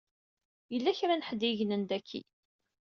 Yella 0.71 0.97
kra 0.97 1.15
n 1.15 1.25
ḥedd 1.27 1.41
i 1.47 1.49
yegnen 1.49 1.83
daki. 1.89 2.21